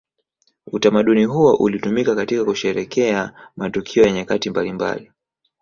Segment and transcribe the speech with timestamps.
[0.71, 5.11] Utamaduni huo ulitumika katika kusherehekea matukio ya nyakati mbalimbali